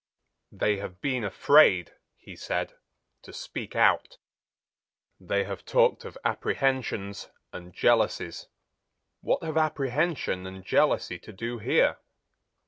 "They 0.51 0.77
have 0.77 0.99
been 0.99 1.23
afraid," 1.23 1.93
he 2.17 2.35
said, 2.35 2.73
"to 3.21 3.31
speak 3.31 3.75
out. 3.75 4.17
They 5.19 5.43
have 5.43 5.63
talked 5.63 6.05
of 6.05 6.17
apprehensions 6.25 7.29
and 7.53 7.71
jealousies. 7.71 8.47
What 9.19 9.43
have 9.43 9.57
apprehension 9.59 10.47
and 10.47 10.65
jealousy 10.65 11.19
to 11.19 11.31
do 11.31 11.59
here? 11.59 11.99